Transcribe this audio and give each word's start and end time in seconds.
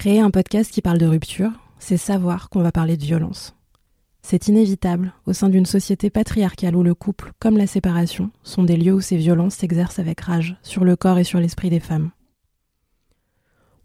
Créer 0.00 0.20
un 0.20 0.30
podcast 0.30 0.72
qui 0.72 0.80
parle 0.80 0.96
de 0.96 1.04
rupture, 1.04 1.50
c'est 1.78 1.98
savoir 1.98 2.48
qu'on 2.48 2.62
va 2.62 2.72
parler 2.72 2.96
de 2.96 3.04
violence. 3.04 3.54
C'est 4.22 4.48
inévitable 4.48 5.12
au 5.26 5.34
sein 5.34 5.50
d'une 5.50 5.66
société 5.66 6.08
patriarcale 6.08 6.74
où 6.74 6.82
le 6.82 6.94
couple, 6.94 7.32
comme 7.38 7.58
la 7.58 7.66
séparation, 7.66 8.30
sont 8.42 8.62
des 8.62 8.78
lieux 8.78 8.94
où 8.94 9.02
ces 9.02 9.18
violences 9.18 9.56
s'exercent 9.56 9.98
avec 9.98 10.22
rage 10.22 10.56
sur 10.62 10.84
le 10.84 10.96
corps 10.96 11.18
et 11.18 11.24
sur 11.24 11.38
l'esprit 11.38 11.68
des 11.68 11.80
femmes. 11.80 12.12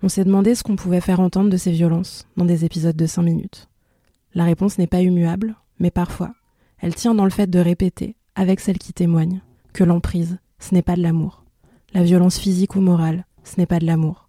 On 0.04 0.08
s'est 0.08 0.24
demandé 0.24 0.56
ce 0.56 0.64
qu'on 0.64 0.78
pouvait 0.78 1.02
faire 1.02 1.20
entendre 1.20 1.50
de 1.50 1.58
ces 1.58 1.72
violences 1.72 2.26
dans 2.38 2.46
des 2.46 2.64
épisodes 2.64 2.96
de 2.96 3.08
5 3.08 3.22
minutes. 3.22 3.68
La 4.34 4.46
réponse 4.46 4.78
n'est 4.78 4.88
pas 4.88 5.02
immuable, 5.02 5.58
mais 5.80 5.92
parfois, 5.92 6.34
elle 6.80 6.96
tient 6.96 7.14
dans 7.14 7.26
le 7.26 7.30
fait 7.30 7.50
de 7.50 7.60
répéter, 7.60 8.16
avec 8.36 8.62
celle 8.62 8.78
qui 8.78 8.94
témoigne, 8.94 9.42
que 9.74 9.84
l'emprise, 9.84 10.38
ce 10.60 10.76
n'est 10.76 10.82
pas 10.82 10.96
de 10.96 11.02
l'amour. 11.02 11.44
La 11.94 12.04
violence 12.04 12.40
physique 12.40 12.78
ou 12.78 12.80
morale, 12.80 13.26
ce 13.44 13.56
n'est 13.58 13.66
pas 13.66 13.80
de 13.80 13.86
l'amour. 13.86 14.25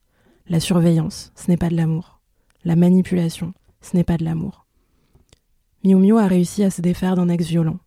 La 0.48 0.60
surveillance, 0.60 1.32
ce 1.34 1.50
n'est 1.50 1.56
pas 1.56 1.70
de 1.70 1.76
l'amour. 1.76 2.20
La 2.64 2.76
manipulation, 2.76 3.52
ce 3.80 3.96
n'est 3.96 4.04
pas 4.04 4.16
de 4.16 4.24
l'amour. 4.24 4.66
Miu 5.82 6.18
a 6.18 6.26
réussi 6.28 6.62
à 6.62 6.70
se 6.70 6.80
défaire 6.80 7.16
d'un 7.16 7.28
ex 7.28 7.46
violent. 7.46 7.78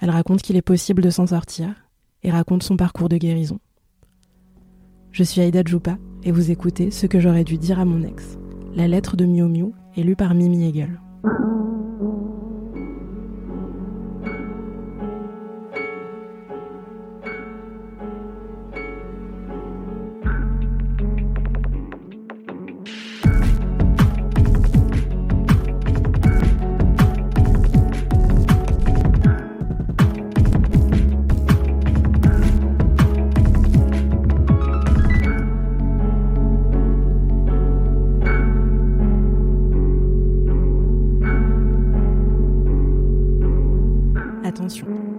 Elle 0.00 0.10
raconte 0.10 0.40
qu'il 0.40 0.56
est 0.56 0.62
possible 0.62 1.02
de 1.02 1.10
s'en 1.10 1.26
sortir 1.26 1.74
et 2.22 2.30
raconte 2.30 2.62
son 2.62 2.76
parcours 2.76 3.10
de 3.10 3.18
guérison. 3.18 3.58
Je 5.12 5.24
suis 5.24 5.42
Aïda 5.42 5.62
Djoupa 5.62 5.98
et 6.22 6.32
vous 6.32 6.50
écoutez 6.50 6.90
ce 6.90 7.06
que 7.06 7.20
j'aurais 7.20 7.44
dû 7.44 7.58
dire 7.58 7.80
à 7.80 7.84
mon 7.84 8.02
ex. 8.02 8.38
La 8.74 8.88
lettre 8.88 9.16
de 9.16 9.26
Miu 9.26 9.72
est 9.96 10.02
lue 10.02 10.16
par 10.16 10.34
Mimi 10.34 10.66
Hegel. 10.66 11.00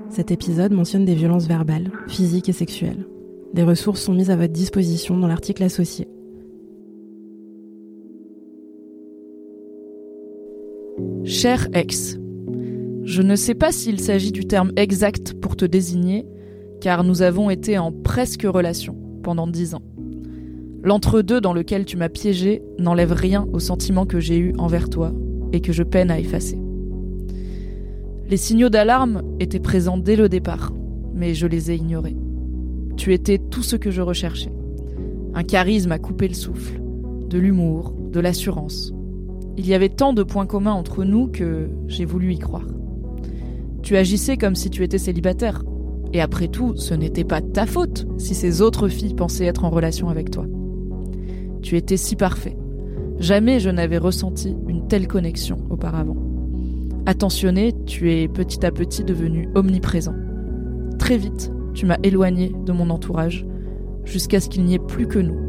Cet 0.10 0.32
épisode 0.32 0.74
mentionne 0.74 1.06
des 1.06 1.16
violences 1.16 1.48
verbales, 1.48 1.92
physiques 2.08 2.50
et 2.50 2.54
sexuelles. 2.54 3.06
Des 3.54 3.64
ressources 3.64 4.02
sont 4.02 4.14
mises 4.14 4.32
à 4.32 4.36
votre 4.36 4.54
disposition 4.54 5.18
dans 5.18 5.28
l'article 5.28 5.64
associé. 5.64 6.08
Cher 11.24 11.68
ex, 11.74 12.18
je 13.04 13.22
ne 13.22 13.36
sais 13.36 13.56
pas 13.56 13.72
s'il 13.72 14.00
s'agit 14.00 14.32
du 14.32 14.46
terme 14.46 14.72
exact 14.76 15.34
pour 15.34 15.56
te 15.56 15.66
désigner, 15.66 16.26
car 16.82 17.04
nous 17.04 17.22
avons 17.22 17.50
été 17.50 17.78
en 17.78 17.92
presque 17.92 18.44
relation 18.44 18.96
pendant 19.24 19.48
dix 19.48 19.76
ans. 19.76 19.84
L'entre-deux 20.84 21.42
dans 21.42 21.54
lequel 21.54 21.86
tu 21.86 21.98
m'as 21.98 22.10
piégé 22.10 22.62
n'enlève 22.80 23.12
rien 23.12 23.48
au 23.52 23.60
sentiment 23.60 24.06
que 24.06 24.20
j'ai 24.20 24.38
eu 24.38 24.54
envers 24.58 24.90
toi 24.90 25.12
et 25.52 25.62
que 25.62 25.74
je 25.74 25.84
peine 25.84 26.12
à 26.12 26.20
effacer. 26.20 26.58
Les 28.30 28.36
signaux 28.36 28.68
d'alarme 28.68 29.22
étaient 29.40 29.62
présents 29.62 29.98
dès 29.98 30.18
le 30.18 30.28
départ, 30.28 30.74
mais 31.14 31.34
je 31.34 31.48
les 31.48 31.72
ai 31.72 31.76
ignorés. 31.76 32.18
Tu 32.98 33.14
étais 33.14 33.38
tout 33.38 33.64
ce 33.64 33.78
que 33.78 33.90
je 33.90 34.02
recherchais. 34.02 34.52
Un 35.34 35.44
charisme 35.44 35.94
à 35.94 35.98
couper 35.98 36.28
le 36.28 36.34
souffle, 36.34 36.82
de 37.30 37.40
l'humour, 37.40 37.94
de 38.12 38.20
l'assurance. 38.20 38.94
Il 39.56 39.66
y 39.66 39.74
avait 39.74 39.88
tant 39.88 40.12
de 40.12 40.24
points 40.24 40.46
communs 40.46 40.74
entre 40.74 41.06
nous 41.06 41.28
que 41.30 41.70
j'ai 41.88 42.04
voulu 42.04 42.34
y 42.34 42.38
croire. 42.38 42.68
Tu 43.82 43.96
agissais 43.96 44.36
comme 44.36 44.56
si 44.56 44.70
tu 44.70 44.84
étais 44.84 44.98
célibataire. 44.98 45.64
Et 46.12 46.20
après 46.20 46.50
tout, 46.50 46.76
ce 46.76 46.94
n'était 46.94 47.24
pas 47.24 47.40
ta 47.40 47.66
faute 47.66 48.08
si 48.18 48.36
ces 48.36 48.62
autres 48.62 48.90
filles 48.90 49.16
pensaient 49.16 49.46
être 49.46 49.64
en 49.64 49.70
relation 49.70 50.10
avec 50.10 50.32
toi. 50.32 50.46
Tu 51.62 51.78
étais 51.78 51.98
si 51.98 52.18
parfait. 52.18 52.58
Jamais 53.20 53.62
je 53.62 53.70
n'avais 53.70 53.98
ressenti 53.98 54.54
une 54.68 54.86
telle 54.90 55.08
connexion 55.08 55.60
auparavant. 55.70 56.27
Attentionné, 57.08 57.74
tu 57.86 58.12
es 58.12 58.28
petit 58.28 58.66
à 58.66 58.72
petit 58.74 59.06
devenu 59.06 59.48
omniprésent. 59.56 60.14
Très 61.00 61.18
vite, 61.18 61.54
tu 61.74 61.86
m'as 61.86 62.00
éloigné 62.04 62.54
de 62.66 62.74
mon 62.74 62.90
entourage, 62.90 63.48
jusqu'à 64.04 64.42
ce 64.42 64.50
qu'il 64.50 64.66
n'y 64.66 64.74
ait 64.74 64.78
plus 64.78 65.08
que 65.08 65.20
nous, 65.20 65.40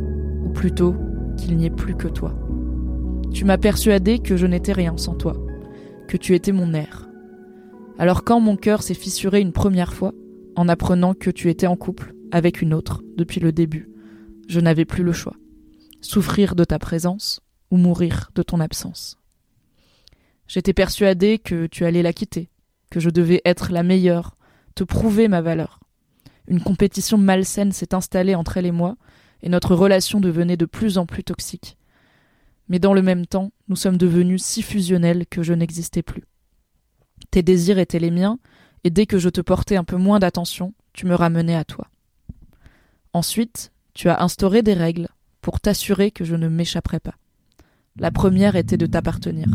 ou 0.47 0.51
plutôt 0.51 0.95
qu'il 1.37 1.57
n'y 1.57 1.67
ait 1.67 1.71
plus 1.71 1.97
que 1.97 2.07
toi. 2.07 2.39
Tu 3.33 3.45
m'as 3.45 3.59
persuadé 3.59 4.21
que 4.21 4.37
je 4.37 4.47
n'étais 4.47 4.73
rien 4.73 4.97
sans 4.97 5.15
toi, 5.15 5.37
que 6.07 6.17
tu 6.17 6.37
étais 6.37 6.53
mon 6.53 6.75
air. 6.75 7.09
Alors 7.99 8.23
quand 8.23 8.39
mon 8.39 8.55
cœur 8.55 8.85
s'est 8.85 8.95
fissuré 8.95 9.41
une 9.41 9.53
première 9.53 9.95
fois, 9.95 10.13
en 10.55 10.69
apprenant 10.69 11.13
que 11.13 11.31
tu 11.31 11.51
étais 11.51 11.67
en 11.67 11.75
couple 11.75 12.15
avec 12.31 12.63
une 12.63 12.73
autre 12.73 13.03
depuis 13.17 13.41
le 13.41 13.51
début, 13.51 13.91
je 14.47 14.61
n'avais 14.61 14.85
plus 14.85 15.03
le 15.03 15.13
choix. 15.13 15.35
Souffrir 16.03 16.55
de 16.55 16.63
ta 16.63 16.79
présence 16.79 17.41
ou 17.73 17.79
mourir 17.79 18.31
de 18.37 18.45
ton 18.45 18.61
absence. 18.61 19.19
J'étais 20.49 20.73
persuadée 20.73 21.39
que 21.39 21.67
tu 21.67 21.85
allais 21.85 22.03
la 22.03 22.15
quitter, 22.15 22.49
que 22.91 23.01
je 23.01 23.11
devais 23.11 23.43
être 23.45 23.71
la 23.71 23.83
meilleure, 23.83 24.37
te 24.75 24.83
prouver 24.83 25.29
ma 25.29 25.43
valeur. 25.43 25.81
Une 26.49 26.63
compétition 26.63 27.19
malsaine 27.19 27.73
s'est 27.73 27.95
installée 27.95 28.35
entre 28.35 28.57
elle 28.57 28.67
et 28.67 28.73
moi, 28.73 28.97
et 29.43 29.51
notre 29.51 29.75
relation 29.75 30.21
devenait 30.21 30.57
de 30.57 30.65
plus 30.65 30.97
en 30.97 31.05
plus 31.05 31.23
toxique. 31.23 31.77
Mais 32.69 32.79
dans 32.79 32.95
le 32.95 33.03
même 33.03 33.27
temps, 33.27 33.53
nous 33.69 33.77
sommes 33.77 33.99
devenus 33.99 34.43
si 34.43 34.63
fusionnels 34.63 35.27
que 35.27 35.43
je 35.43 35.53
n'existais 35.53 36.03
plus. 36.03 36.25
Tes 37.31 37.43
désirs 37.43 37.79
étaient 37.79 37.99
les 37.99 38.11
miens, 38.11 38.39
et 38.85 38.91
dès 38.91 39.05
que 39.05 39.19
je 39.19 39.29
te 39.29 39.43
portais 39.43 39.77
un 39.77 39.85
peu 39.85 39.97
moins 39.97 40.19
d'attention, 40.19 40.73
tu 40.95 41.05
me 41.07 41.15
ramenais 41.15 41.57
à 41.57 41.65
toi. 41.65 41.89
Ensuite, 43.13 43.71
tu 43.93 44.09
as 44.09 44.23
instauré 44.23 44.63
des 44.63 44.75
règles 44.75 45.09
pour 45.43 45.61
t'assurer 45.61 46.11
que 46.11 46.25
je 46.25 46.37
ne 46.37 46.49
m'échapperais 46.49 47.01
pas. 47.01 47.15
La 47.97 48.11
première 48.11 48.57
était 48.57 48.77
de 48.77 48.87
t'appartenir. 48.87 49.49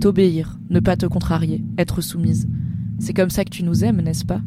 T'obéir, 0.00 0.58
ne 0.68 0.80
pas 0.80 0.96
te 0.96 1.06
contrarier, 1.06 1.64
être 1.78 2.00
soumise. 2.00 2.48
C'est 2.98 3.14
comme 3.14 3.30
ça 3.30 3.44
que 3.44 3.50
tu 3.50 3.62
nous 3.62 3.84
aimes, 3.84 4.02
n'est-ce 4.02 4.24
pas? 4.24 4.40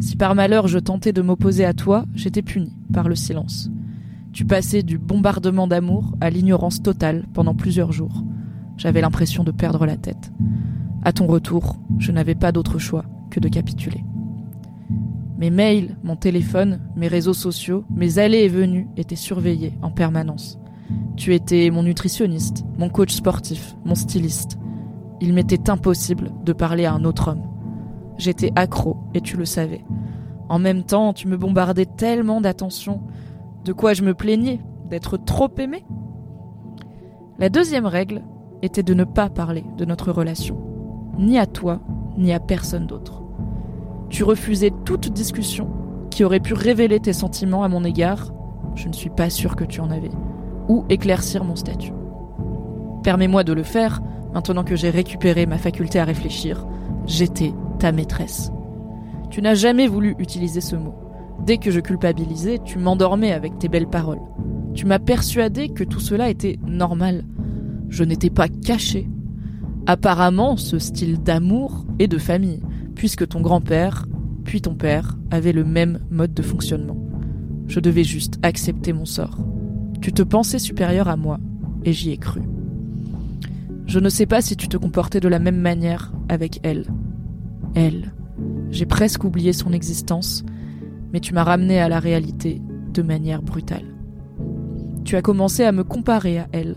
Si 0.00 0.16
par 0.16 0.34
malheur 0.34 0.68
je 0.68 0.78
tentais 0.78 1.12
de 1.12 1.22
m'opposer 1.22 1.64
à 1.64 1.74
toi, 1.74 2.06
j'étais 2.14 2.42
punie 2.42 2.76
par 2.92 3.08
le 3.08 3.14
silence. 3.14 3.70
Tu 4.32 4.44
passais 4.44 4.82
du 4.82 4.98
bombardement 4.98 5.66
d'amour 5.66 6.16
à 6.20 6.30
l'ignorance 6.30 6.82
totale 6.82 7.26
pendant 7.34 7.54
plusieurs 7.54 7.92
jours. 7.92 8.24
J'avais 8.76 9.00
l'impression 9.00 9.44
de 9.44 9.50
perdre 9.50 9.84
la 9.84 9.96
tête. 9.96 10.32
À 11.04 11.12
ton 11.12 11.26
retour, 11.26 11.80
je 11.98 12.12
n'avais 12.12 12.34
pas 12.34 12.52
d'autre 12.52 12.78
choix 12.78 13.04
que 13.30 13.40
de 13.40 13.48
capituler. 13.48 14.04
Mes 15.38 15.50
mails, 15.50 15.96
mon 16.04 16.14
téléphone, 16.14 16.80
mes 16.96 17.08
réseaux 17.08 17.34
sociaux, 17.34 17.84
mes 17.94 18.18
allées 18.18 18.38
et 18.38 18.48
venues 18.48 18.86
étaient 18.96 19.16
surveillés 19.16 19.72
en 19.82 19.90
permanence. 19.90 20.58
Tu 21.16 21.34
étais 21.34 21.70
mon 21.70 21.82
nutritionniste, 21.82 22.64
mon 22.78 22.88
coach 22.88 23.12
sportif, 23.12 23.76
mon 23.84 23.94
styliste. 23.94 24.58
Il 25.20 25.32
m'était 25.32 25.70
impossible 25.70 26.30
de 26.44 26.52
parler 26.52 26.84
à 26.84 26.92
un 26.92 27.04
autre 27.04 27.28
homme. 27.28 27.44
J'étais 28.18 28.52
accro, 28.56 28.96
et 29.14 29.20
tu 29.20 29.36
le 29.36 29.44
savais. 29.44 29.84
En 30.48 30.58
même 30.58 30.82
temps, 30.82 31.12
tu 31.12 31.28
me 31.28 31.36
bombardais 31.36 31.86
tellement 31.86 32.40
d'attention. 32.40 33.00
De 33.64 33.72
quoi 33.72 33.94
je 33.94 34.02
me 34.02 34.14
plaignais 34.14 34.60
D'être 34.90 35.16
trop 35.16 35.48
aimé? 35.58 35.84
La 37.38 37.48
deuxième 37.48 37.86
règle 37.86 38.22
était 38.62 38.82
de 38.82 38.94
ne 38.94 39.04
pas 39.04 39.30
parler 39.30 39.64
de 39.76 39.84
notre 39.84 40.12
relation. 40.12 40.58
Ni 41.18 41.38
à 41.38 41.46
toi, 41.46 41.80
ni 42.16 42.32
à 42.32 42.40
personne 42.40 42.86
d'autre. 42.86 43.22
Tu 44.08 44.24
refusais 44.24 44.72
toute 44.84 45.12
discussion 45.12 45.70
qui 46.10 46.24
aurait 46.24 46.40
pu 46.40 46.52
révéler 46.52 47.00
tes 47.00 47.12
sentiments 47.12 47.64
à 47.64 47.68
mon 47.68 47.84
égard. 47.84 48.32
Je 48.74 48.88
ne 48.88 48.92
suis 48.92 49.10
pas 49.10 49.30
sûre 49.30 49.56
que 49.56 49.64
tu 49.64 49.80
en 49.80 49.90
avais 49.90 50.10
ou 50.68 50.84
éclaircir 50.88 51.44
mon 51.44 51.56
statut. 51.56 51.92
Permets-moi 53.02 53.44
de 53.44 53.52
le 53.52 53.62
faire, 53.62 54.00
maintenant 54.34 54.64
que 54.64 54.76
j'ai 54.76 54.90
récupéré 54.90 55.46
ma 55.46 55.58
faculté 55.58 55.98
à 55.98 56.04
réfléchir, 56.04 56.66
j'étais 57.06 57.52
ta 57.78 57.92
maîtresse. 57.92 58.52
Tu 59.30 59.42
n'as 59.42 59.54
jamais 59.54 59.88
voulu 59.88 60.14
utiliser 60.18 60.60
ce 60.60 60.76
mot. 60.76 60.94
Dès 61.44 61.58
que 61.58 61.70
je 61.70 61.80
culpabilisais, 61.80 62.58
tu 62.64 62.78
m'endormais 62.78 63.32
avec 63.32 63.58
tes 63.58 63.68
belles 63.68 63.88
paroles. 63.88 64.20
Tu 64.74 64.86
m'as 64.86 64.98
persuadé 64.98 65.68
que 65.68 65.84
tout 65.84 66.00
cela 66.00 66.30
était 66.30 66.58
normal. 66.66 67.24
Je 67.88 68.04
n'étais 68.04 68.30
pas 68.30 68.48
caché. 68.48 69.08
Apparemment, 69.86 70.56
ce 70.56 70.78
style 70.78 71.20
d'amour 71.20 71.84
et 71.98 72.06
de 72.06 72.18
famille, 72.18 72.60
puisque 72.94 73.26
ton 73.26 73.40
grand-père, 73.40 74.06
puis 74.44 74.60
ton 74.60 74.74
père, 74.74 75.16
avaient 75.30 75.52
le 75.52 75.64
même 75.64 76.00
mode 76.10 76.34
de 76.34 76.42
fonctionnement. 76.42 76.96
Je 77.66 77.80
devais 77.80 78.04
juste 78.04 78.38
accepter 78.42 78.92
mon 78.92 79.04
sort. 79.04 79.38
Tu 80.02 80.12
te 80.12 80.22
pensais 80.22 80.58
supérieur 80.58 81.06
à 81.06 81.16
moi, 81.16 81.38
et 81.84 81.92
j'y 81.92 82.10
ai 82.10 82.16
cru. 82.16 82.42
Je 83.86 84.00
ne 84.00 84.08
sais 84.08 84.26
pas 84.26 84.42
si 84.42 84.56
tu 84.56 84.66
te 84.66 84.76
comportais 84.76 85.20
de 85.20 85.28
la 85.28 85.38
même 85.38 85.60
manière 85.60 86.12
avec 86.28 86.58
elle. 86.64 86.86
Elle. 87.76 88.12
J'ai 88.70 88.84
presque 88.84 89.22
oublié 89.22 89.52
son 89.52 89.72
existence, 89.72 90.42
mais 91.12 91.20
tu 91.20 91.32
m'as 91.34 91.44
ramené 91.44 91.80
à 91.80 91.88
la 91.88 92.00
réalité 92.00 92.60
de 92.92 93.02
manière 93.02 93.42
brutale. 93.42 93.84
Tu 95.04 95.14
as 95.14 95.22
commencé 95.22 95.62
à 95.62 95.70
me 95.70 95.84
comparer 95.84 96.40
à 96.40 96.48
elle. 96.50 96.76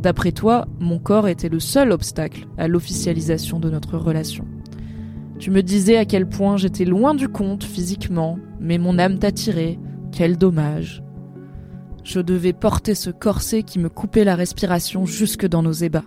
D'après 0.00 0.32
toi, 0.32 0.66
mon 0.80 0.98
corps 0.98 1.28
était 1.28 1.50
le 1.50 1.60
seul 1.60 1.92
obstacle 1.92 2.46
à 2.56 2.68
l'officialisation 2.68 3.60
de 3.60 3.68
notre 3.68 3.98
relation. 3.98 4.46
Tu 5.38 5.50
me 5.50 5.62
disais 5.62 5.98
à 5.98 6.06
quel 6.06 6.26
point 6.26 6.56
j'étais 6.56 6.86
loin 6.86 7.14
du 7.14 7.28
compte 7.28 7.64
physiquement, 7.64 8.38
mais 8.60 8.78
mon 8.78 8.98
âme 8.98 9.18
t'attirait. 9.18 9.78
Quel 10.10 10.38
dommage. 10.38 11.02
Je 12.06 12.20
devais 12.20 12.52
porter 12.52 12.94
ce 12.94 13.10
corset 13.10 13.64
qui 13.64 13.80
me 13.80 13.88
coupait 13.88 14.22
la 14.22 14.36
respiration 14.36 15.06
jusque 15.06 15.44
dans 15.44 15.64
nos 15.64 15.72
ébats. 15.72 16.04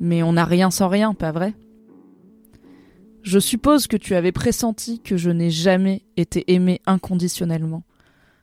Mais 0.00 0.24
on 0.24 0.32
n'a 0.32 0.44
rien 0.44 0.72
sans 0.72 0.88
rien, 0.88 1.14
pas 1.14 1.30
vrai? 1.30 1.54
Je 3.22 3.38
suppose 3.38 3.86
que 3.86 3.96
tu 3.96 4.16
avais 4.16 4.32
pressenti 4.32 4.98
que 4.98 5.16
je 5.16 5.30
n'ai 5.30 5.50
jamais 5.50 6.02
été 6.16 6.52
aimé 6.52 6.80
inconditionnellement. 6.84 7.84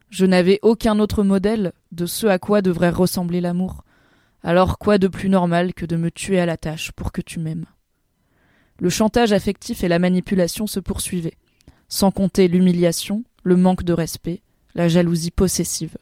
Je 0.10 0.25
n'avais 0.25 0.60
aucun 0.62 0.98
autre 1.00 1.24
modèle 1.24 1.74
de 1.92 2.06
ce 2.06 2.25
à 2.25 2.39
quoi 2.39 2.62
devrait 2.62 2.90
ressembler 2.90 3.42
l'amour. 3.42 3.83
Alors 4.42 4.78
quoi 4.78 4.98
de 4.98 5.10
plus 5.10 5.28
normal 5.28 5.74
que 5.74 5.86
de 5.86 5.98
me 5.98 6.10
tuer 6.10 6.40
à 6.40 6.45
la 6.45 6.56
tâche 6.56 6.94
pour 6.94 7.12
que 7.12 7.22
tu 7.22 7.42
m'aimes? 7.42 7.66
Le 8.80 8.90
chantage 8.90 9.33
affectif 9.33 9.83
et 9.83 9.90
la 9.90 10.00
manipulation 10.00 10.68
se 10.68 10.80
poursuivaient, 10.80 11.38
sans 11.90 12.12
compter 12.12 12.48
l'humiliation, 12.48 13.25
le 13.44 13.57
manque 13.57 13.83
de 13.83 13.92
respect, 13.92 14.42
la 14.74 14.88
jalousie 14.88 15.31
possessive. 15.31 15.98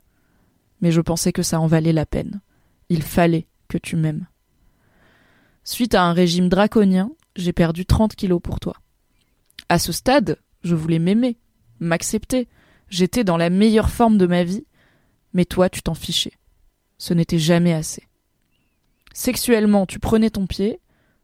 Mais 0.82 0.92
je 0.92 1.02
pensais 1.02 1.32
que 1.32 1.44
ça 1.44 1.60
en 1.60 1.68
valait 1.68 1.94
la 1.94 2.06
peine. 2.06 2.42
Il 2.90 3.04
fallait 3.04 3.48
que 3.68 3.78
tu 3.78 3.96
m'aimes. 3.96 4.28
Suite 5.64 5.96
à 5.96 6.04
un 6.04 6.14
régime 6.14 6.50
draconien, 6.50 7.12
j'ai 7.36 7.54
perdu 7.54 7.86
30 7.86 8.16
kilos 8.16 8.42
pour 8.42 8.60
toi. 8.60 8.76
À 9.70 9.80
ce 9.80 9.92
stade, 9.92 10.38
je 10.64 10.76
voulais 10.76 11.00
m'aimer, 11.00 11.38
m'accepter. 11.80 12.48
J'étais 12.90 13.24
dans 13.24 13.38
la 13.38 13.50
meilleure 13.50 13.90
forme 13.90 14.18
de 14.18 14.28
ma 14.28 14.44
vie, 14.44 14.66
mais 15.34 15.46
toi, 15.46 15.70
tu 15.70 15.82
t'en 15.82 15.96
fichais. 15.96 16.34
Ce 16.98 17.14
n'était 17.14 17.40
jamais 17.40 17.74
assez. 17.74 18.04
Sexuellement, 19.14 19.86
tu 19.86 20.00
prenais 20.00 20.30
ton 20.30 20.46
pied, 20.46 20.80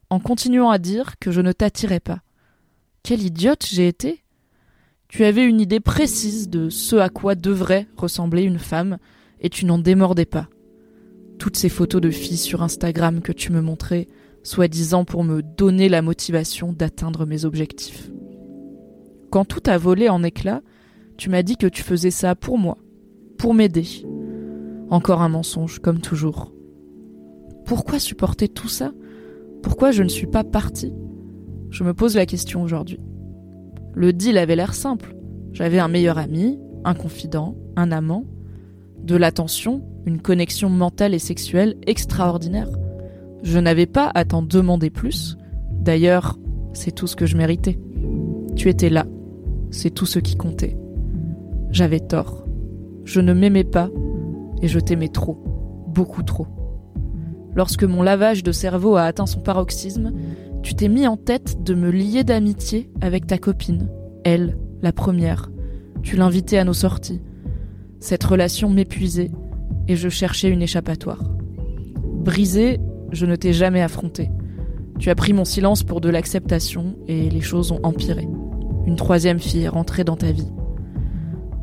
en 0.09 0.19
continuant 0.19 0.69
à 0.69 0.77
dire 0.77 1.19
que 1.19 1.31
je 1.31 1.42
ne 1.42 1.51
t'attirais 1.51 2.00
pas. 2.00 2.21
Quelle 3.03 3.21
idiote 3.21 3.65
j'ai 3.65 3.88
été 3.88 4.24
Tu 5.07 5.24
avais 5.24 5.45
une 5.45 5.62
idée 5.62 5.80
précise 5.80 6.50
de 6.50 6.69
ce 6.69 6.95
à 6.95 7.09
quoi 7.09 7.36
devrait 7.36 7.88
ressembler 7.95 8.44
une 8.44 8.59
femme, 8.59 8.98
et 9.41 9.49
tu 9.49 9.65
n'en 9.65 9.79
démordais 9.79 10.25
pas. 10.25 10.47
Toutes 11.38 11.57
ces 11.57 11.69
photos 11.69 12.01
de 12.01 12.09
filles 12.09 12.38
sur 12.38 12.61
Instagram 12.61 13.21
que 13.21 13.31
tu 13.31 13.51
me 13.51 13.61
montrais, 13.61 14.07
soi-disant 14.43 15.05
pour 15.05 15.23
me 15.23 15.41
donner 15.41 15.89
la 15.89 16.01
motivation 16.01 16.71
d'atteindre 16.73 17.25
mes 17.25 17.45
objectifs. 17.45 18.11
Quand 19.31 19.45
tout 19.45 19.63
a 19.65 19.77
volé 19.77 20.09
en 20.09 20.23
éclats, 20.23 20.61
tu 21.17 21.29
m'as 21.29 21.43
dit 21.43 21.57
que 21.57 21.67
tu 21.67 21.83
faisais 21.83 22.11
ça 22.11 22.35
pour 22.35 22.57
moi, 22.57 22.77
pour 23.38 23.53
m'aider. 23.53 23.85
Encore 24.89 25.21
un 25.21 25.29
mensonge, 25.29 25.79
comme 25.79 25.99
toujours. 25.99 26.51
Pourquoi 27.65 27.99
supporter 27.99 28.49
tout 28.49 28.67
ça? 28.67 28.91
Pourquoi 29.63 29.91
je 29.91 30.03
ne 30.03 30.09
suis 30.09 30.27
pas 30.27 30.43
partie? 30.43 30.93
Je 31.69 31.83
me 31.83 31.93
pose 31.93 32.15
la 32.15 32.25
question 32.25 32.63
aujourd'hui. 32.63 32.99
Le 33.93 34.13
deal 34.13 34.38
avait 34.38 34.55
l'air 34.55 34.73
simple. 34.73 35.15
J'avais 35.53 35.79
un 35.79 35.88
meilleur 35.88 36.17
ami, 36.17 36.59
un 36.83 36.93
confident, 36.93 37.55
un 37.75 37.91
amant, 37.91 38.25
de 39.03 39.15
l'attention, 39.15 39.81
une 40.06 40.21
connexion 40.21 40.69
mentale 40.69 41.13
et 41.13 41.19
sexuelle 41.19 41.75
extraordinaire. 41.88 42.69
Je 43.44 43.59
n'avais 43.59 43.86
pas 43.86 44.12
à 44.13 44.25
t'en 44.25 44.42
demander 44.42 44.89
plus. 44.89 45.38
D'ailleurs, 45.71 46.38
c'est 46.74 46.92
tout 46.92 47.07
ce 47.07 47.15
que 47.15 47.25
je 47.25 47.38
méritais. 47.38 47.80
Tu 48.56 48.69
étais 48.69 48.89
là. 48.89 49.06
C'est 49.71 49.89
tout 49.89 50.06
ce 50.06 50.19
qui 50.19 50.36
comptait. 50.36 50.77
J'avais 51.71 52.00
tort. 52.00 52.45
Je 53.06 53.21
ne 53.21 53.33
m'aimais 53.33 53.63
pas 53.63 53.89
et 54.62 54.68
je 54.68 54.80
t'aimais 54.80 55.09
trop. 55.09 55.38
Beaucoup 55.88 56.24
trop. 56.24 56.48
Lorsque 57.56 57.83
mon 57.83 58.01
lavage 58.01 58.44
de 58.44 58.51
cerveau 58.51 58.95
a 58.95 59.03
atteint 59.03 59.25
son 59.25 59.42
paroxysme, 59.42 60.13
tu 60.62 60.75
t'es 60.75 60.88
mis 60.88 61.07
en 61.07 61.18
tête 61.18 61.63
de 61.63 61.74
me 61.74 61.89
lier 61.89 62.24
d'amitié 62.24 62.92
avec 63.01 63.25
ta 63.27 63.38
copine, 63.38 63.89
elle, 64.24 64.57
la 64.81 64.92
première. 64.92 65.50
Tu 66.03 66.15
l'invitais 66.15 66.57
à 66.57 66.63
nos 66.63 66.74
sorties. 66.74 67.21
Cette 68.01 68.25
relation 68.25 68.69
m'épuisait 68.69 69.31
et 69.88 69.95
je 69.95 70.09
cherchais 70.09 70.50
une 70.50 70.62
échappatoire. 70.62 71.24
Brisé, 72.03 72.81
je 73.13 73.25
ne 73.25 73.38
t'ai 73.38 73.53
jamais 73.53 73.81
affronté. 73.81 74.30
Tu 75.00 75.09
as 75.09 75.15
pris 75.15 75.31
mon 75.31 75.45
silence 75.45 75.83
pour 75.83 76.01
de 76.01 76.09
l'acceptation 76.09 76.98
et 77.07 77.30
les 77.30 77.42
choses 77.42 77.71
ont 77.71 77.80
empiré. 77.83 78.27
Une 78.86 78.98
troisième 78.98 79.39
fille 79.39 79.63
est 79.63 79.69
rentrée 79.69 80.03
dans 80.03 80.18
ta 80.18 80.33
vie. 80.33 80.51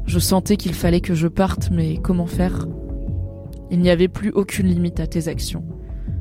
Je 0.06 0.18
sentais 0.18 0.56
qu'il 0.56 0.72
fallait 0.72 1.02
que 1.02 1.12
je 1.12 1.28
parte, 1.28 1.70
mais 1.70 1.98
comment 1.98 2.26
faire? 2.26 2.66
Il 3.70 3.80
n'y 3.80 3.90
avait 3.90 4.08
plus 4.08 4.30
aucune 4.30 4.68
limite 4.68 5.00
à 5.00 5.06
tes 5.06 5.28
actions 5.28 5.62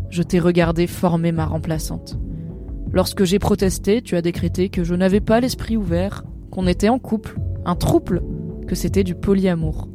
je 0.10 0.24
t'ai 0.24 0.40
regardé 0.40 0.88
former 0.88 1.32
ma 1.32 1.46
remplaçante. 1.46 2.18
Lorsque 2.94 3.24
j'ai 3.24 3.40
protesté, 3.40 4.02
tu 4.02 4.16
as 4.16 4.22
décrété 4.22 4.70
que 4.70 4.84
je 4.84 4.96
n'avais 4.96 5.20
pas 5.20 5.40
l'esprit 5.40 5.78
ouvert, 5.78 6.24
qu'on 6.52 6.68
était 6.68 6.90
en 6.90 7.00
couple, 7.00 7.38
un 7.66 7.76
trouble, 7.76 8.24
que 8.68 8.76
c'était 8.76 9.04
du 9.04 9.16
polyamour. 9.16 9.90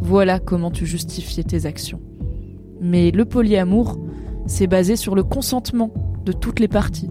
Voilà 0.00 0.38
comment 0.38 0.70
tu 0.70 0.86
justifiais 0.86 1.44
tes 1.44 1.66
actions. 1.66 2.00
Mais 2.80 3.10
le 3.10 3.24
polyamour, 3.24 3.98
c'est 4.46 4.66
basé 4.66 4.96
sur 4.96 5.14
le 5.14 5.24
consentement 5.24 5.92
de 6.24 6.32
toutes 6.32 6.60
les 6.60 6.68
parties, 6.68 7.10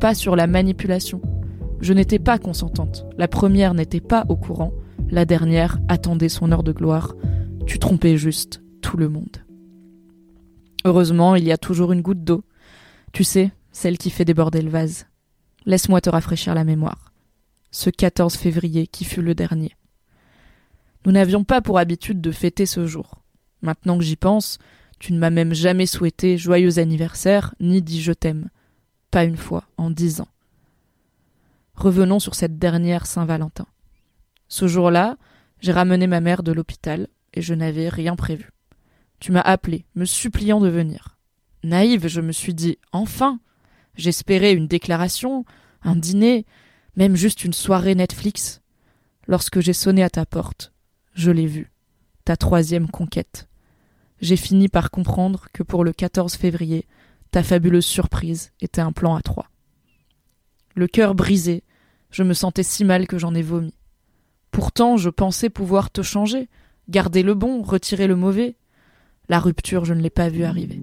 pas 0.00 0.14
sur 0.14 0.36
la 0.36 0.46
manipulation. 0.46 1.20
Je 1.80 1.92
n'étais 1.92 2.18
pas 2.18 2.38
consentante. 2.38 3.06
La 3.18 3.28
première 3.28 3.74
n'était 3.74 4.00
pas 4.00 4.24
au 4.28 4.36
courant. 4.36 4.72
La 5.10 5.24
dernière 5.24 5.78
attendait 5.88 6.28
son 6.28 6.50
heure 6.50 6.62
de 6.62 6.72
gloire. 6.72 7.14
Tu 7.66 7.78
trompais 7.78 8.16
juste 8.16 8.62
tout 8.80 8.96
le 8.96 9.08
monde. 9.08 9.44
Heureusement, 10.84 11.34
il 11.36 11.44
y 11.44 11.52
a 11.52 11.58
toujours 11.58 11.92
une 11.92 12.02
goutte 12.02 12.24
d'eau. 12.24 12.44
Tu 13.12 13.24
sais, 13.24 13.52
celle 13.72 13.98
qui 13.98 14.10
fait 14.10 14.24
déborder 14.24 14.62
le 14.62 14.70
vase. 14.70 15.06
Laisse-moi 15.66 16.00
te 16.00 16.10
rafraîchir 16.10 16.54
la 16.54 16.64
mémoire. 16.64 17.12
Ce 17.70 17.90
14 17.90 18.34
février 18.34 18.86
qui 18.86 19.04
fut 19.04 19.22
le 19.22 19.34
dernier. 19.34 19.72
Nous 21.04 21.12
n'avions 21.12 21.44
pas 21.44 21.60
pour 21.60 21.78
habitude 21.78 22.20
de 22.20 22.30
fêter 22.30 22.66
ce 22.66 22.86
jour. 22.86 23.22
Maintenant 23.62 23.98
que 23.98 24.04
j'y 24.04 24.16
pense, 24.16 24.58
tu 24.98 25.12
ne 25.12 25.18
m'as 25.18 25.30
même 25.30 25.54
jamais 25.54 25.86
souhaité 25.86 26.38
joyeux 26.38 26.78
anniversaire, 26.78 27.54
ni 27.60 27.82
dit 27.82 28.00
je 28.00 28.12
t'aime. 28.12 28.48
Pas 29.10 29.24
une 29.24 29.36
fois, 29.36 29.64
en 29.76 29.90
dix 29.90 30.20
ans. 30.20 30.28
Revenons 31.74 32.20
sur 32.20 32.34
cette 32.34 32.58
dernière 32.58 33.06
Saint-Valentin. 33.06 33.66
Ce 34.48 34.68
jour-là, 34.68 35.16
j'ai 35.60 35.72
ramené 35.72 36.06
ma 36.06 36.20
mère 36.20 36.42
de 36.42 36.52
l'hôpital, 36.52 37.08
et 37.32 37.42
je 37.42 37.54
n'avais 37.54 37.88
rien 37.88 38.16
prévu. 38.16 38.50
Tu 39.18 39.32
m'as 39.32 39.40
appelé, 39.40 39.84
me 39.94 40.04
suppliant 40.04 40.60
de 40.60 40.68
venir. 40.68 41.16
Naïve, 41.62 42.06
je 42.08 42.20
me 42.20 42.32
suis 42.32 42.54
dit 42.54 42.78
Enfin 42.92 43.40
J'espérais 43.96 44.52
une 44.52 44.66
déclaration, 44.66 45.44
un 45.82 45.96
dîner, 45.96 46.46
même 46.96 47.16
juste 47.16 47.44
une 47.44 47.52
soirée 47.52 47.94
Netflix. 47.94 48.60
Lorsque 49.26 49.60
j'ai 49.60 49.72
sonné 49.72 50.02
à 50.02 50.10
ta 50.10 50.26
porte, 50.26 50.73
je 51.14 51.30
l'ai 51.30 51.46
vue, 51.46 51.70
ta 52.24 52.36
troisième 52.36 52.88
conquête. 52.90 53.48
J'ai 54.20 54.36
fini 54.36 54.68
par 54.68 54.90
comprendre 54.90 55.46
que 55.52 55.62
pour 55.62 55.84
le 55.84 55.92
14 55.92 56.34
février, 56.34 56.86
ta 57.30 57.42
fabuleuse 57.42 57.84
surprise 57.84 58.52
était 58.60 58.80
un 58.80 58.92
plan 58.92 59.14
à 59.14 59.22
trois. 59.22 59.50
Le 60.74 60.86
cœur 60.86 61.14
brisé, 61.14 61.62
je 62.10 62.22
me 62.22 62.34
sentais 62.34 62.62
si 62.62 62.84
mal 62.84 63.06
que 63.06 63.18
j'en 63.18 63.34
ai 63.34 63.42
vomi. 63.42 63.74
Pourtant, 64.50 64.96
je 64.96 65.10
pensais 65.10 65.50
pouvoir 65.50 65.90
te 65.90 66.02
changer, 66.02 66.48
garder 66.88 67.22
le 67.22 67.34
bon, 67.34 67.62
retirer 67.62 68.06
le 68.06 68.16
mauvais. 68.16 68.56
La 69.28 69.38
rupture, 69.38 69.84
je 69.84 69.94
ne 69.94 70.00
l'ai 70.00 70.10
pas 70.10 70.28
vue 70.28 70.44
arriver. 70.44 70.82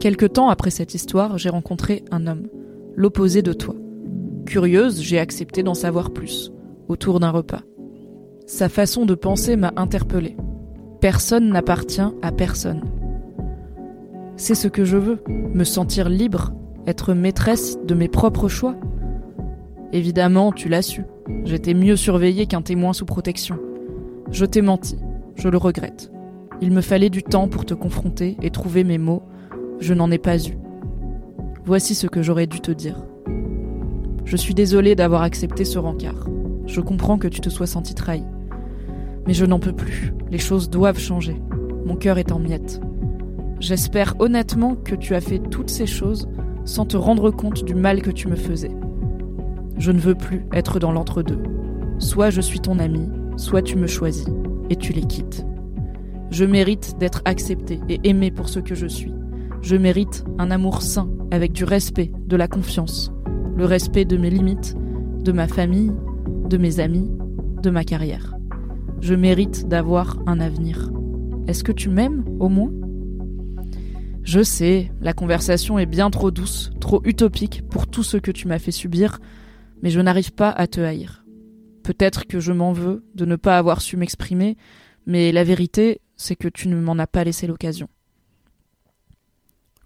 Quelque 0.00 0.26
temps 0.26 0.48
après 0.48 0.70
cette 0.70 0.94
histoire, 0.94 1.38
j'ai 1.38 1.48
rencontré 1.48 2.04
un 2.10 2.26
homme, 2.26 2.48
l'opposé 2.94 3.42
de 3.42 3.52
toi. 3.52 3.74
Curieuse, 4.46 5.00
j'ai 5.00 5.18
accepté 5.18 5.62
d'en 5.62 5.74
savoir 5.74 6.12
plus, 6.12 6.52
autour 6.88 7.20
d'un 7.20 7.30
repas. 7.30 7.62
Sa 8.46 8.68
façon 8.68 9.06
de 9.06 9.14
penser 9.14 9.56
m'a 9.56 9.72
interpellée. 9.76 10.36
Personne 11.00 11.48
n'appartient 11.50 12.00
à 12.22 12.32
personne. 12.32 12.82
C'est 14.36 14.54
ce 14.54 14.68
que 14.68 14.84
je 14.84 14.96
veux, 14.96 15.22
me 15.28 15.64
sentir 15.64 16.08
libre, 16.08 16.52
être 16.86 17.14
maîtresse 17.14 17.78
de 17.84 17.94
mes 17.94 18.08
propres 18.08 18.48
choix. 18.48 18.74
Évidemment, 19.92 20.52
tu 20.52 20.68
l'as 20.68 20.82
su. 20.82 21.04
J'étais 21.44 21.74
mieux 21.74 21.96
surveillée 21.96 22.46
qu'un 22.46 22.62
témoin 22.62 22.92
sous 22.92 23.04
protection. 23.04 23.58
Je 24.30 24.44
t'ai 24.44 24.62
menti, 24.62 24.98
je 25.36 25.48
le 25.48 25.58
regrette. 25.58 26.10
Il 26.60 26.72
me 26.72 26.80
fallait 26.80 27.10
du 27.10 27.22
temps 27.22 27.48
pour 27.48 27.64
te 27.64 27.74
confronter 27.74 28.36
et 28.42 28.50
trouver 28.50 28.84
mes 28.84 28.98
mots. 28.98 29.22
Je 29.78 29.94
n'en 29.94 30.10
ai 30.10 30.18
pas 30.18 30.38
eu. 30.38 30.56
Voici 31.64 31.94
ce 31.94 32.06
que 32.06 32.22
j'aurais 32.22 32.46
dû 32.46 32.60
te 32.60 32.72
dire. 32.72 33.04
Je 34.24 34.36
suis 34.36 34.54
désolée 34.54 34.94
d'avoir 34.94 35.22
accepté 35.22 35.64
ce 35.64 35.78
rencard. 35.78 36.26
Je 36.66 36.80
comprends 36.80 37.18
que 37.18 37.28
tu 37.28 37.40
te 37.40 37.48
sois 37.50 37.66
senti 37.66 37.94
trahi. 37.94 38.24
Mais 39.26 39.34
je 39.34 39.44
n'en 39.44 39.58
peux 39.58 39.72
plus. 39.72 40.12
Les 40.30 40.38
choses 40.38 40.70
doivent 40.70 40.98
changer. 40.98 41.40
Mon 41.84 41.96
cœur 41.96 42.18
est 42.18 42.32
en 42.32 42.38
miettes. 42.38 42.80
J'espère 43.60 44.14
honnêtement 44.18 44.74
que 44.74 44.94
tu 44.94 45.14
as 45.14 45.20
fait 45.20 45.38
toutes 45.38 45.70
ces 45.70 45.86
choses 45.86 46.28
sans 46.64 46.86
te 46.86 46.96
rendre 46.96 47.30
compte 47.30 47.64
du 47.64 47.74
mal 47.74 48.02
que 48.02 48.10
tu 48.10 48.28
me 48.28 48.36
faisais. 48.36 48.72
Je 49.78 49.92
ne 49.92 49.98
veux 49.98 50.14
plus 50.14 50.46
être 50.52 50.78
dans 50.78 50.92
l'entre-deux. 50.92 51.38
Soit 51.98 52.30
je 52.30 52.40
suis 52.40 52.60
ton 52.60 52.78
ami, 52.78 53.08
soit 53.36 53.62
tu 53.62 53.76
me 53.76 53.86
choisis 53.86 54.28
et 54.70 54.76
tu 54.76 54.92
les 54.92 55.02
quittes. 55.02 55.44
Je 56.30 56.44
mérite 56.44 56.96
d'être 56.98 57.22
accepté 57.24 57.80
et 57.88 58.00
aimé 58.04 58.30
pour 58.30 58.48
ce 58.48 58.58
que 58.58 58.74
je 58.74 58.86
suis. 58.86 59.12
Je 59.60 59.76
mérite 59.76 60.24
un 60.38 60.50
amour 60.50 60.82
sain, 60.82 61.08
avec 61.30 61.52
du 61.52 61.64
respect, 61.64 62.10
de 62.26 62.36
la 62.36 62.48
confiance, 62.48 63.12
le 63.56 63.64
respect 63.64 64.04
de 64.04 64.16
mes 64.16 64.30
limites, 64.30 64.74
de 65.22 65.30
ma 65.30 65.46
famille, 65.46 65.92
de 66.52 66.58
mes 66.58 66.80
amis, 66.80 67.10
de 67.62 67.70
ma 67.70 67.82
carrière. 67.82 68.34
Je 69.00 69.14
mérite 69.14 69.68
d'avoir 69.68 70.18
un 70.26 70.38
avenir. 70.38 70.90
Est-ce 71.46 71.64
que 71.64 71.72
tu 71.72 71.88
m'aimes, 71.88 72.26
au 72.40 72.50
moins? 72.50 72.70
Je 74.22 74.42
sais, 74.42 74.92
la 75.00 75.14
conversation 75.14 75.78
est 75.78 75.86
bien 75.86 76.10
trop 76.10 76.30
douce, 76.30 76.70
trop 76.78 77.00
utopique 77.06 77.66
pour 77.70 77.86
tout 77.86 78.02
ce 78.02 78.18
que 78.18 78.30
tu 78.30 78.48
m'as 78.48 78.58
fait 78.58 78.70
subir, 78.70 79.18
mais 79.80 79.88
je 79.88 79.98
n'arrive 79.98 80.32
pas 80.32 80.50
à 80.50 80.66
te 80.66 80.82
haïr. 80.82 81.24
Peut-être 81.84 82.26
que 82.26 82.38
je 82.38 82.52
m'en 82.52 82.74
veux 82.74 83.02
de 83.14 83.24
ne 83.24 83.36
pas 83.36 83.56
avoir 83.56 83.80
su 83.80 83.96
m'exprimer, 83.96 84.58
mais 85.06 85.32
la 85.32 85.44
vérité, 85.44 86.02
c'est 86.16 86.36
que 86.36 86.48
tu 86.48 86.68
ne 86.68 86.78
m'en 86.78 86.98
as 86.98 87.06
pas 87.06 87.24
laissé 87.24 87.46
l'occasion. 87.46 87.88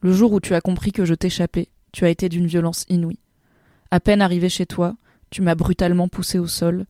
Le 0.00 0.12
jour 0.12 0.32
où 0.32 0.40
tu 0.40 0.52
as 0.52 0.60
compris 0.60 0.90
que 0.90 1.04
je 1.04 1.14
t'échappais, 1.14 1.68
tu 1.92 2.04
as 2.04 2.10
été 2.10 2.28
d'une 2.28 2.48
violence 2.48 2.86
inouïe. 2.88 3.20
À 3.92 4.00
peine 4.00 4.20
arrivé 4.20 4.48
chez 4.48 4.66
toi, 4.66 4.96
tu 5.36 5.42
m'as 5.42 5.54
brutalement 5.54 6.08
poussé 6.08 6.38
au 6.38 6.46
sol, 6.46 6.86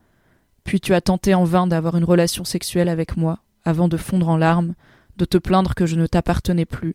puis 0.63 0.79
tu 0.79 0.95
as 0.95 1.01
tenté 1.01 1.35
en 1.35 1.43
vain 1.43 1.67
d'avoir 1.67 1.97
une 1.97 2.05
relation 2.05 2.45
sexuelle 2.45 2.89
avec 2.89 3.17
moi, 3.17 3.41
avant 3.65 3.89
de 3.89 3.97
fondre 3.97 4.29
en 4.29 4.37
larmes, 4.37 4.77
de 5.17 5.25
te 5.25 5.37
plaindre 5.37 5.75
que 5.75 5.85
je 5.85 5.97
ne 5.97 6.07
t'appartenais 6.07 6.65
plus, 6.65 6.95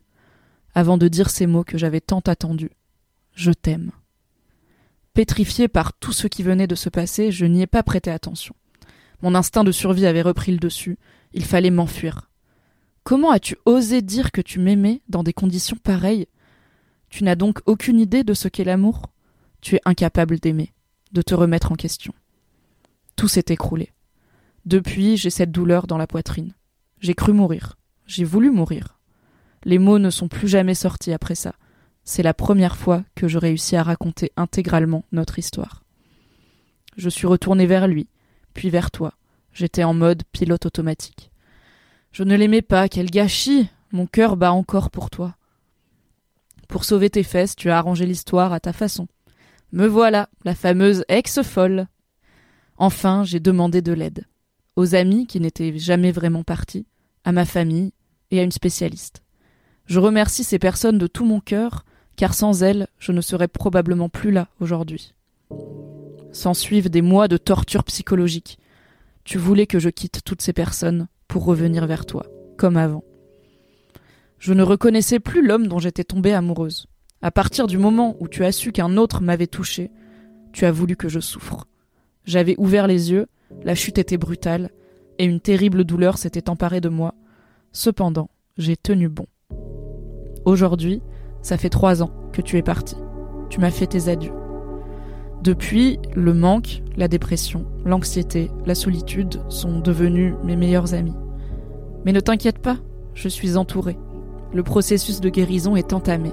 avant 0.73 0.97
de 0.97 1.09
dire 1.09 1.29
ces 1.29 1.47
mots 1.47 1.65
que 1.65 1.77
j'avais 1.77 1.99
tant 1.99 2.21
attendus. 2.21 2.71
Je 3.35 3.51
t'aime. 3.51 3.91
Pétrifié 5.13 5.67
par 5.67 5.91
tout 5.91 6.13
ce 6.13 6.27
qui 6.27 6.41
venait 6.41 6.67
de 6.67 6.75
se 6.75 6.87
passer, 6.87 7.33
je 7.33 7.45
n'y 7.45 7.63
ai 7.63 7.67
pas 7.67 7.83
prêté 7.83 8.09
attention. 8.09 8.55
Mon 9.21 9.35
instinct 9.35 9.65
de 9.65 9.73
survie 9.73 10.05
avait 10.05 10.21
repris 10.21 10.53
le 10.53 10.57
dessus, 10.57 10.97
il 11.33 11.43
fallait 11.43 11.69
m'enfuir. 11.69 12.29
Comment 13.03 13.31
as-tu 13.31 13.57
osé 13.65 14.01
dire 14.01 14.31
que 14.31 14.39
tu 14.39 14.59
m'aimais 14.59 15.01
dans 15.09 15.21
des 15.21 15.33
conditions 15.33 15.75
pareilles? 15.83 16.29
Tu 17.09 17.25
n'as 17.25 17.35
donc 17.35 17.59
aucune 17.65 17.99
idée 17.99 18.23
de 18.23 18.33
ce 18.33 18.47
qu'est 18.47 18.63
l'amour? 18.63 19.07
Tu 19.59 19.75
es 19.75 19.81
incapable 19.83 20.39
d'aimer, 20.39 20.71
de 21.11 21.21
te 21.21 21.33
remettre 21.33 21.71
en 21.71 21.75
question. 21.75 22.13
Tout 23.15 23.27
s'est 23.27 23.45
écroulé. 23.49 23.91
Depuis, 24.65 25.17
j'ai 25.17 25.29
cette 25.29 25.51
douleur 25.51 25.87
dans 25.87 25.97
la 25.97 26.07
poitrine. 26.07 26.53
J'ai 26.99 27.13
cru 27.13 27.33
mourir. 27.33 27.77
J'ai 28.05 28.23
voulu 28.23 28.51
mourir. 28.51 28.99
Les 29.63 29.79
mots 29.79 29.99
ne 29.99 30.09
sont 30.09 30.27
plus 30.27 30.47
jamais 30.47 30.75
sortis 30.75 31.13
après 31.13 31.35
ça. 31.35 31.53
C'est 32.03 32.23
la 32.23 32.33
première 32.33 32.77
fois 32.77 33.03
que 33.15 33.27
je 33.27 33.37
réussis 33.37 33.75
à 33.75 33.83
raconter 33.83 34.31
intégralement 34.37 35.05
notre 35.11 35.39
histoire. 35.39 35.83
Je 36.97 37.09
suis 37.09 37.27
retourné 37.27 37.65
vers 37.65 37.87
lui, 37.87 38.07
puis 38.53 38.69
vers 38.69 38.91
toi. 38.91 39.13
J'étais 39.53 39.83
en 39.83 39.93
mode 39.93 40.23
pilote 40.31 40.65
automatique. 40.65 41.31
Je 42.11 42.23
ne 42.23 42.35
l'aimais 42.35 42.61
pas, 42.61 42.89
quel 42.89 43.09
gâchis. 43.09 43.69
Mon 43.91 44.05
cœur 44.05 44.37
bat 44.37 44.53
encore 44.53 44.89
pour 44.89 45.09
toi. 45.09 45.35
Pour 46.67 46.85
sauver 46.85 47.09
tes 47.09 47.23
fesses, 47.23 47.55
tu 47.55 47.69
as 47.69 47.77
arrangé 47.77 48.05
l'histoire 48.05 48.53
à 48.53 48.59
ta 48.59 48.73
façon. 48.73 49.07
Me 49.71 49.87
voilà, 49.87 50.29
la 50.43 50.53
fameuse 50.53 51.05
ex-folle. 51.07 51.87
Enfin, 52.77 53.23
j'ai 53.23 53.39
demandé 53.39 53.81
de 53.81 53.93
l'aide. 53.93 54.25
Aux 54.75 54.95
amis 54.95 55.27
qui 55.27 55.39
n'étaient 55.39 55.77
jamais 55.77 56.11
vraiment 56.11 56.43
partis, 56.43 56.85
à 57.23 57.31
ma 57.31 57.45
famille 57.45 57.93
et 58.31 58.39
à 58.39 58.43
une 58.43 58.51
spécialiste. 58.51 59.23
Je 59.85 59.99
remercie 59.99 60.43
ces 60.43 60.59
personnes 60.59 60.97
de 60.97 61.07
tout 61.07 61.25
mon 61.25 61.39
cœur 61.39 61.85
car 62.15 62.33
sans 62.33 62.63
elle, 62.63 62.87
je 62.99 63.11
ne 63.11 63.21
serais 63.21 63.47
probablement 63.47 64.09
plus 64.09 64.31
là 64.31 64.47
aujourd'hui. 64.59 65.13
S'en 66.31 66.53
suivent 66.53 66.89
des 66.89 67.01
mois 67.01 67.27
de 67.27 67.37
torture 67.37 67.83
psychologique. 67.83 68.59
Tu 69.23 69.37
voulais 69.37 69.67
que 69.67 69.79
je 69.79 69.89
quitte 69.89 70.21
toutes 70.23 70.41
ces 70.41 70.53
personnes 70.53 71.07
pour 71.27 71.45
revenir 71.45 71.87
vers 71.87 72.05
toi, 72.05 72.25
comme 72.57 72.77
avant. 72.77 73.03
Je 74.37 74.53
ne 74.53 74.63
reconnaissais 74.63 75.19
plus 75.19 75.45
l'homme 75.45 75.67
dont 75.67 75.79
j'étais 75.79 76.03
tombée 76.03 76.33
amoureuse. 76.33 76.87
À 77.23 77.29
partir 77.29 77.67
du 77.67 77.77
moment 77.77 78.15
où 78.19 78.27
tu 78.27 78.43
as 78.43 78.51
su 78.51 78.71
qu'un 78.71 78.97
autre 78.97 79.21
m'avait 79.21 79.47
touché, 79.47 79.91
tu 80.53 80.65
as 80.65 80.71
voulu 80.71 80.95
que 80.95 81.07
je 81.07 81.19
souffre. 81.19 81.67
J'avais 82.25 82.55
ouvert 82.57 82.87
les 82.87 83.11
yeux, 83.11 83.27
la 83.63 83.75
chute 83.75 83.99
était 83.99 84.17
brutale, 84.17 84.71
et 85.19 85.25
une 85.25 85.39
terrible 85.39 85.83
douleur 85.83 86.17
s'était 86.17 86.49
emparée 86.49 86.81
de 86.81 86.89
moi. 86.89 87.13
Cependant, 87.73 88.31
j'ai 88.57 88.75
tenu 88.75 89.07
bon. 89.07 89.27
Aujourd'hui, 90.45 91.03
ça 91.43 91.57
fait 91.57 91.69
trois 91.69 92.01
ans 92.01 92.11
que 92.33 92.41
tu 92.41 92.57
es 92.57 92.63
parti. 92.63 92.95
Tu 93.49 93.59
m'as 93.59 93.69
fait 93.69 93.87
tes 93.87 94.09
adieux. 94.09 94.33
Depuis, 95.43 95.99
le 96.15 96.33
manque, 96.33 96.81
la 96.97 97.07
dépression, 97.07 97.67
l'anxiété, 97.85 98.49
la 98.65 98.73
solitude 98.75 99.41
sont 99.49 99.79
devenus 99.79 100.33
mes 100.43 100.55
meilleurs 100.55 100.95
amis. 100.95 101.15
Mais 102.03 102.13
ne 102.13 102.19
t'inquiète 102.19 102.59
pas, 102.59 102.77
je 103.13 103.27
suis 103.27 103.57
entourée. 103.57 103.97
Le 104.53 104.63
processus 104.63 105.21
de 105.21 105.29
guérison 105.29 105.75
est 105.75 105.93
entamé. 105.93 106.31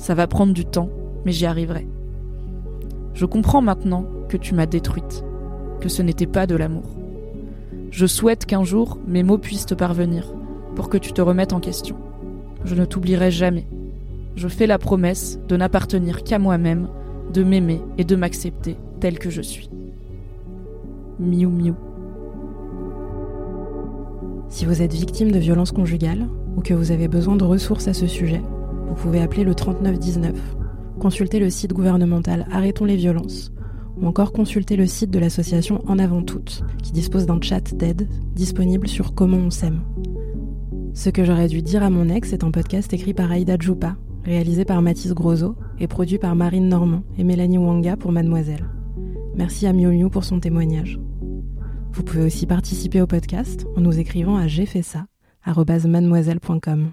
Ça 0.00 0.14
va 0.14 0.26
prendre 0.26 0.52
du 0.52 0.64
temps, 0.64 0.88
mais 1.24 1.30
j'y 1.30 1.46
arriverai. 1.46 1.86
Je 3.14 3.26
comprends 3.26 3.62
maintenant 3.62 4.06
que 4.28 4.36
tu 4.36 4.54
m'as 4.54 4.66
détruite, 4.66 5.22
que 5.80 5.88
ce 5.88 6.02
n'était 6.02 6.26
pas 6.26 6.48
de 6.48 6.56
l'amour. 6.56 6.96
Je 7.92 8.06
souhaite 8.06 8.46
qu'un 8.46 8.64
jour 8.64 8.98
mes 9.06 9.22
mots 9.22 9.38
puissent 9.38 9.66
te 9.66 9.74
parvenir, 9.74 10.32
pour 10.74 10.88
que 10.88 10.98
tu 10.98 11.12
te 11.12 11.20
remettes 11.20 11.52
en 11.52 11.60
question. 11.60 11.96
Je 12.64 12.74
ne 12.74 12.84
t'oublierai 12.84 13.30
jamais 13.30 13.66
je 14.36 14.48
fais 14.48 14.66
la 14.66 14.78
promesse 14.78 15.38
de 15.48 15.56
n'appartenir 15.56 16.22
qu'à 16.22 16.38
moi-même, 16.38 16.88
de 17.32 17.42
m'aimer 17.42 17.80
et 17.98 18.04
de 18.04 18.16
m'accepter 18.16 18.76
tel 18.98 19.18
que 19.18 19.30
je 19.30 19.42
suis. 19.42 19.68
Miu 21.18 21.48
Miu. 21.48 21.74
Si 24.48 24.64
vous 24.64 24.82
êtes 24.82 24.94
victime 24.94 25.30
de 25.30 25.38
violences 25.38 25.72
conjugales 25.72 26.26
ou 26.56 26.62
que 26.62 26.74
vous 26.74 26.90
avez 26.90 27.06
besoin 27.06 27.36
de 27.36 27.44
ressources 27.44 27.88
à 27.88 27.92
ce 27.92 28.06
sujet, 28.06 28.42
vous 28.90 28.96
pouvez 28.96 29.20
appeler 29.20 29.44
le 29.44 29.54
3919, 29.54 30.34
consulter 30.98 31.38
le 31.38 31.48
site 31.48 31.72
gouvernemental 31.72 32.46
Arrêtons 32.50 32.84
les 32.84 32.96
violences 32.96 33.52
ou 33.96 34.06
encore 34.06 34.32
consulter 34.32 34.76
le 34.76 34.86
site 34.86 35.10
de 35.10 35.18
l'association 35.18 35.82
En 35.86 35.98
avant 35.98 36.22
toutes 36.22 36.64
qui 36.82 36.92
dispose 36.92 37.26
d'un 37.26 37.40
chat 37.40 37.72
d'aide 37.74 38.08
disponible 38.34 38.88
sur 38.88 39.14
comment 39.14 39.36
on 39.36 39.50
s'aime. 39.50 39.80
Ce 40.92 41.08
que 41.08 41.24
j'aurais 41.24 41.48
dû 41.48 41.62
dire 41.62 41.82
à 41.82 41.90
mon 41.90 42.08
ex 42.08 42.32
est 42.32 42.44
un 42.44 42.50
podcast 42.50 42.92
écrit 42.92 43.14
par 43.14 43.30
Aïda 43.30 43.56
Djoupa 43.58 43.96
réalisé 44.24 44.64
par 44.64 44.82
Mathis 44.82 45.14
Grosso 45.14 45.56
et 45.78 45.86
produit 45.86 46.18
par 46.18 46.34
Marine 46.36 46.68
Normand 46.68 47.04
et 47.16 47.24
Mélanie 47.24 47.58
Wanga 47.58 47.96
pour 47.96 48.12
Mademoiselle. 48.12 48.68
Merci 49.34 49.66
à 49.66 49.72
Miu 49.72 49.88
Miu 49.88 50.10
pour 50.10 50.24
son 50.24 50.40
témoignage. 50.40 50.98
Vous 51.92 52.02
pouvez 52.02 52.24
aussi 52.24 52.46
participer 52.46 53.00
au 53.00 53.06
podcast 53.06 53.66
en 53.76 53.80
nous 53.80 53.98
écrivant 53.98 54.36
à 54.36 54.46
j'ai 54.46 54.66
fait 54.66 54.82
ça, 54.82 55.06
mademoiselle.com. 55.46 56.90